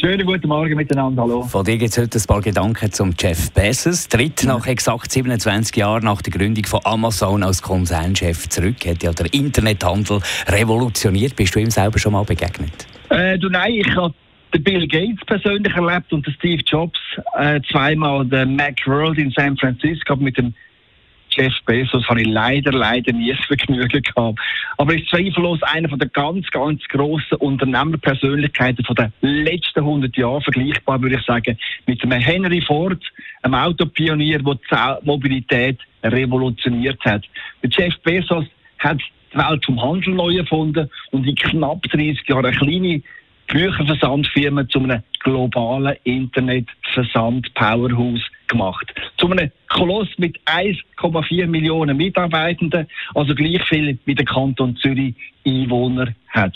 Schönen 0.00 0.24
guten 0.28 0.46
Morgen 0.46 0.76
miteinander, 0.76 1.22
hallo. 1.22 1.42
Von 1.42 1.64
dir 1.64 1.76
gibt 1.76 1.90
es 1.90 1.98
heute 1.98 2.18
ein 2.18 2.24
paar 2.24 2.40
Gedanken 2.40 2.92
zum 2.92 3.12
Jeff 3.18 3.50
Bezos. 3.50 4.06
Tritt 4.06 4.44
nach 4.44 4.64
exakt 4.68 5.10
27 5.10 5.74
Jahren 5.74 6.04
nach 6.04 6.22
der 6.22 6.32
Gründung 6.32 6.64
von 6.66 6.78
Amazon 6.84 7.42
als 7.42 7.60
Konzernchef 7.60 8.48
zurück. 8.48 8.76
Hat 8.86 9.02
ja 9.02 9.10
der 9.12 9.34
Internethandel 9.34 10.20
revolutioniert. 10.46 11.34
Bist 11.34 11.56
du 11.56 11.58
ihm 11.58 11.70
selber 11.70 11.98
schon 11.98 12.12
mal 12.12 12.24
begegnet? 12.24 12.86
Äh, 13.08 13.38
du, 13.40 13.48
nein, 13.48 13.72
ich 13.72 13.96
habe 13.96 14.14
den 14.54 14.62
Bill 14.62 14.86
Gates 14.86 15.24
persönlich 15.26 15.74
erlebt 15.74 16.12
und 16.12 16.24
den 16.24 16.34
Steve 16.34 16.62
Jobs 16.64 17.00
äh, 17.36 17.60
zweimal 17.68 18.24
den 18.24 18.54
Macworld 18.54 19.18
in 19.18 19.32
San 19.32 19.56
Francisco 19.56 20.14
mit 20.14 20.38
dem 20.38 20.54
Jeff 21.38 21.54
Bezos 21.66 22.08
habe 22.08 22.22
ich 22.22 22.26
leider, 22.26 22.72
leider 22.72 23.12
nie 23.12 23.32
das 23.32 23.44
Vergnügen 23.46 24.02
gehabt. 24.02 24.40
Aber 24.76 24.92
ist 24.94 25.08
zweifellos 25.08 25.62
einer 25.62 25.88
von 25.88 26.00
der 26.00 26.08
ganz, 26.08 26.50
ganz 26.50 26.82
grossen 26.88 27.36
Unternehmerpersönlichkeiten 27.38 28.84
von 28.84 28.96
den 28.96 29.12
letzten 29.22 29.78
100 29.80 30.16
Jahren 30.16 30.42
vergleichbar, 30.42 31.00
würde 31.00 31.16
ich 31.16 31.24
sagen, 31.24 31.56
mit 31.86 32.02
einem 32.02 32.20
Henry 32.20 32.60
Ford, 32.60 33.00
einem 33.42 33.54
Autopionier, 33.54 34.40
der 34.40 34.54
die 34.54 35.06
Mobilität 35.06 35.78
revolutioniert 36.02 36.98
hat. 37.04 37.24
Der 37.62 37.70
Jeff 37.70 37.96
Bezos 38.02 38.46
hat 38.78 38.98
die 39.32 39.38
Welt 39.38 39.64
vom 39.64 39.80
Handel 39.80 40.14
neu 40.14 40.38
erfunden 40.38 40.90
und 41.12 41.24
in 41.26 41.36
knapp 41.36 41.82
30 41.82 42.28
Jahren 42.28 42.46
eine 42.46 42.56
kleine 42.56 43.00
Bücherversandfirma 43.46 44.68
zu 44.68 44.80
einem 44.80 45.04
globalen 45.20 45.94
Internetversand-Powerhouse 46.04 48.28
gemacht. 48.48 48.92
Zu 49.18 49.30
einem 49.30 49.50
Koloss 49.68 50.08
mit 50.18 50.38
1,4 50.46 51.46
Millionen 51.46 51.96
Mitarbeitenden, 51.96 52.88
also 53.14 53.34
gleich 53.34 53.62
viel 53.64 53.98
wie 54.04 54.14
der 54.14 54.24
Kanton 54.24 54.76
Zürich 54.76 55.14
Einwohner 55.46 56.14
hat. 56.28 56.54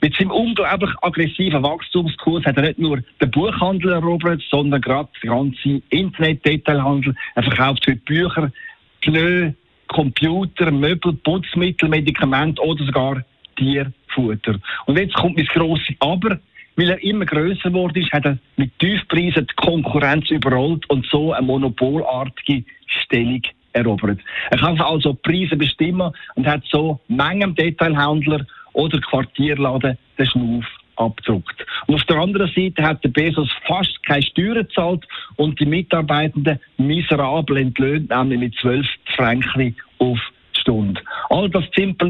Mit 0.00 0.14
seinem 0.16 0.32
unglaublich 0.32 0.90
aggressiven 1.02 1.62
Wachstumskurs 1.62 2.44
hat 2.44 2.56
er 2.56 2.64
nicht 2.64 2.78
nur 2.78 3.02
den 3.20 3.30
Buchhandel 3.30 3.92
erobert, 3.92 4.42
sondern 4.50 4.80
gerade 4.80 5.08
den 5.22 5.30
ganzen 5.30 5.82
Internet-Detailhandel. 5.88 7.14
Er 7.34 7.42
verkauft 7.42 7.86
heute 7.86 8.00
Bücher, 8.04 8.52
Pneu, 9.00 9.52
Computer, 9.88 10.70
Möbel, 10.70 11.14
Putzmittel, 11.14 11.88
Medikamente 11.88 12.60
oder 12.62 12.84
sogar 12.84 13.24
Tierfutter. 13.56 14.58
Und 14.86 14.98
jetzt 14.98 15.14
kommt 15.14 15.36
mein 15.36 15.46
grosses 15.46 15.94
Aber. 16.00 16.38
Weil 16.76 16.90
er 16.90 17.02
immer 17.02 17.24
größer 17.24 17.70
geworden 17.70 18.02
ist, 18.02 18.12
hat 18.12 18.24
er 18.24 18.38
mit 18.56 18.76
Tiefpreisen 18.78 19.46
die 19.46 19.54
Konkurrenz 19.54 20.30
überrollt 20.30 20.88
und 20.90 21.06
so 21.06 21.32
eine 21.32 21.46
monopolartige 21.46 22.64
Stellung 22.86 23.42
erobert. 23.72 24.20
Er 24.50 24.58
kann 24.58 24.80
also 24.80 25.14
Preise 25.14 25.56
bestimmen 25.56 26.12
und 26.34 26.46
hat 26.46 26.62
so 26.70 27.00
Mengen 27.08 27.54
Detailhändler 27.54 28.46
oder 28.72 29.00
Quartierladen 29.00 29.98
den 30.18 30.26
Schnuff 30.26 30.66
abdruckt. 30.96 31.66
Und 31.86 31.96
auf 31.96 32.04
der 32.04 32.16
anderen 32.16 32.50
Seite 32.54 32.82
hat 32.82 33.02
der 33.02 33.08
Bezos 33.08 33.50
fast 33.66 34.02
keine 34.04 34.22
Steuern 34.22 34.66
gezahlt 34.66 35.04
und 35.36 35.58
die 35.58 35.66
Mitarbeitenden 35.66 36.60
miserabel 36.76 37.58
entlöhnt, 37.58 38.10
nämlich 38.10 38.40
mit 38.40 38.54
12 38.60 38.86
Franken 39.16 39.76
auf 39.98 40.18
Stunde. 40.64 41.00
All 41.28 41.50
das 41.50 41.64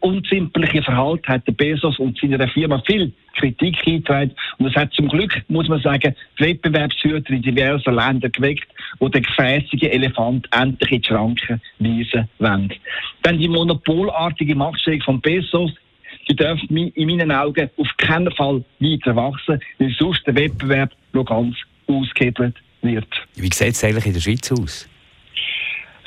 unzimperliche 0.00 0.82
Verhalten 0.82 1.28
hat 1.28 1.46
der 1.46 1.52
Bezos 1.52 1.98
und 1.98 2.18
seiner 2.18 2.48
Firma 2.48 2.82
viel 2.86 3.12
Kritik 3.36 3.76
eingetragen. 3.86 4.32
Und 4.58 4.66
es 4.66 4.74
hat 4.74 4.92
zum 4.94 5.08
Glück, 5.08 5.42
muss 5.48 5.68
man 5.68 5.80
sagen, 5.82 6.14
die 6.38 6.44
Wettbewerbshüter 6.44 7.30
in 7.30 7.42
diversen 7.42 7.94
Ländern 7.94 8.32
geweckt, 8.32 8.68
wo 8.98 9.08
der 9.08 9.20
gefräßige 9.20 9.84
Elefant 9.84 10.48
endlich 10.52 10.90
in 10.90 11.02
die 11.02 11.08
Schranken 11.08 11.60
weisen 11.78 12.28
wollen. 12.38 12.72
Denn 13.24 13.38
die 13.38 13.48
monopolartige 13.48 14.54
Machtstellung 14.54 15.02
von 15.02 15.20
Bezos 15.20 15.72
die 16.30 16.36
dürfen 16.36 16.76
in 16.76 17.06
meinen 17.06 17.32
Augen 17.32 17.70
auf 17.78 17.88
keinen 17.96 18.30
Fall 18.32 18.62
weiter 18.80 19.16
wachsen, 19.16 19.60
weil 19.78 19.94
sonst 19.98 20.26
der 20.26 20.34
Wettbewerb 20.34 20.90
noch 21.14 21.24
ganz 21.24 21.56
ausgehebelt 21.86 22.54
wird. 22.82 23.08
Wie 23.34 23.50
sieht 23.50 23.68
es 23.68 23.82
eigentlich 23.82 24.06
in 24.06 24.12
der 24.12 24.20
Schweiz 24.20 24.52
aus? 24.52 24.88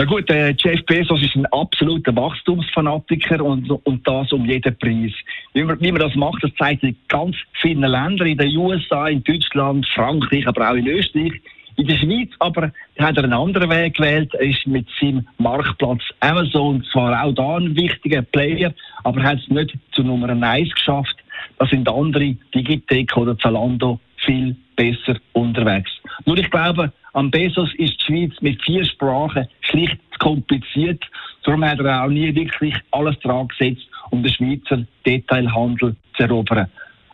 Ja 0.00 0.06
gut, 0.06 0.30
äh, 0.30 0.54
Jeff 0.56 0.82
Bezos 0.86 1.22
ist 1.22 1.36
ein 1.36 1.44
absoluter 1.52 2.16
Wachstumsfanatiker 2.16 3.44
und, 3.44 3.70
und 3.70 4.08
das 4.08 4.32
um 4.32 4.46
jeden 4.46 4.74
Preis. 4.78 5.12
Wie 5.52 5.62
man, 5.62 5.78
wie 5.78 5.92
man 5.92 6.00
das 6.00 6.14
macht, 6.14 6.42
das 6.42 6.50
zeigt 6.56 6.82
in 6.84 6.96
ganz 7.08 7.36
vielen 7.60 7.82
Ländern, 7.82 8.26
in 8.26 8.38
den 8.38 8.56
USA, 8.56 9.08
in 9.08 9.22
Deutschland, 9.22 9.86
Frankreich, 9.94 10.48
aber 10.48 10.70
auch 10.70 10.74
in 10.74 10.86
Österreich. 10.86 11.34
In 11.76 11.86
der 11.86 11.98
Schweiz 11.98 12.30
aber 12.38 12.72
hat 12.98 13.18
er 13.18 13.24
einen 13.24 13.34
anderen 13.34 13.68
Weg 13.68 13.92
gewählt. 13.92 14.32
Er 14.32 14.48
ist 14.48 14.66
mit 14.66 14.86
seinem 14.98 15.28
Marktplatz 15.36 16.00
Amazon 16.20 16.82
zwar 16.90 17.22
auch 17.22 17.34
da 17.34 17.56
ein 17.58 17.76
wichtiger 17.76 18.22
Player, 18.22 18.72
aber 19.04 19.22
hat 19.22 19.40
es 19.40 19.48
nicht 19.48 19.76
zu 19.92 20.02
Nummer 20.02 20.30
1 20.30 20.72
geschafft. 20.76 21.16
Da 21.58 21.66
sind 21.66 21.86
andere, 21.90 22.36
Digitec 22.54 23.14
oder 23.18 23.36
Zalando, 23.36 24.00
viel 24.24 24.56
besser 24.76 25.18
unterwegs. 25.34 25.90
Nur 26.24 26.38
ich 26.38 26.50
glaube, 26.50 26.90
am 27.12 27.30
Bezos 27.30 27.68
ist 27.74 28.00
die 28.00 28.04
Schweiz 28.04 28.32
mit 28.40 28.62
vier 28.62 28.84
Sprachen 28.84 29.48
schlicht 29.70 29.98
zu 30.12 30.18
kompliziert. 30.18 31.02
Darum 31.44 31.64
hat 31.64 31.80
er 31.80 32.04
auch 32.04 32.08
nie 32.08 32.34
wirklich 32.34 32.74
alles 32.90 33.18
dran 33.20 33.48
gesetzt, 33.48 33.86
um 34.10 34.22
den 34.22 34.32
Schweizer 34.32 34.84
Detailhandel 35.06 35.96
zu 36.16 36.22
erobern. 36.22 36.68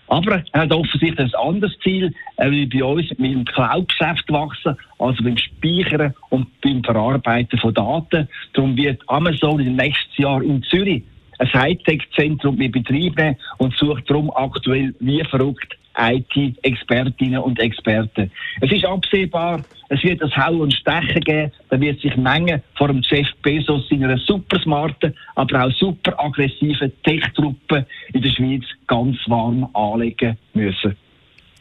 Aber 0.08 0.42
er 0.52 0.60
hat 0.60 0.72
offensichtlich 0.72 1.34
ein 1.34 1.40
anderes 1.40 1.76
Ziel. 1.82 2.14
Er 2.36 2.50
will 2.50 2.66
bei 2.68 2.84
uns 2.84 3.08
mit 3.18 3.32
dem 3.32 3.44
Cloud-Geschäft 3.44 4.30
wachsen, 4.30 4.76
also 4.98 5.22
beim 5.24 5.36
Speichern 5.36 6.14
und 6.30 6.48
beim 6.60 6.82
Verarbeiten 6.84 7.58
von 7.58 7.74
Daten. 7.74 8.28
Darum 8.52 8.76
wird 8.76 9.02
Amazon 9.08 9.60
im 9.60 9.76
nächsten 9.76 10.22
Jahr 10.22 10.42
in 10.42 10.62
Zürich 10.64 11.02
ein 11.38 11.52
Hightech-Zentrum 11.52 12.56
mit 12.56 12.72
Betrieb 12.72 13.16
nehmen 13.16 13.36
und 13.58 13.76
sucht 13.76 14.08
darum 14.08 14.30
aktuell 14.34 14.94
wie 15.00 15.22
verrückt 15.24 15.76
IT-Expertinnen 15.98 17.40
und 17.40 17.58
Experten. 17.58 18.30
Es 18.60 18.70
ist 18.70 18.84
absehbar, 18.84 19.62
es 19.88 20.02
wird 20.02 20.20
das 20.20 20.36
Hauen 20.36 20.60
und 20.60 20.74
Stechen 20.74 21.20
geben, 21.22 21.52
da 21.70 21.80
wird 21.80 22.00
sich 22.00 22.16
Mengen 22.16 22.62
vor 22.76 22.88
dem 22.88 23.02
Jeff 23.02 23.26
Bezos 23.42 23.88
seiner 23.88 24.18
super 24.18 24.60
smarten, 24.60 25.14
aber 25.34 25.64
auch 25.64 25.72
super 25.72 26.18
aggressiven 26.22 26.92
Tech-Truppe 27.02 27.86
in 28.12 28.22
der 28.22 28.30
Schweiz 28.30 28.64
ganz 28.86 29.16
warm 29.26 29.68
anlegen 29.74 30.36
müssen. 30.54 30.96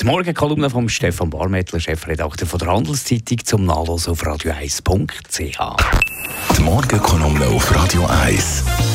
Die 0.02 0.06
Morgenkolumne 0.06 0.69
von 0.69 0.90
Stefan 0.90 1.30
Barmettler, 1.30 1.80
Chefredakteur 1.80 2.47
von 2.47 2.59
der 2.59 2.68
Handelszeitung, 2.68 3.38
zum 3.46 3.66
Nachlesen 3.66 4.12
auf 4.12 4.24
radio1.ch. 4.24 6.57
Die 6.57 6.62
Morgenkolumne 6.62 7.47
auf 7.47 7.74
Radio 7.74 8.06
1. 8.06 8.94